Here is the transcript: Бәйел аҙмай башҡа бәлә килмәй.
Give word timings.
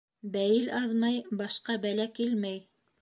Бәйел 0.35 0.69
аҙмай 0.77 1.19
башҡа 1.43 1.77
бәлә 1.85 2.09
килмәй. 2.21 2.59